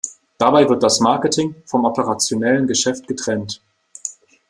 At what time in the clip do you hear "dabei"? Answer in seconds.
0.39-0.67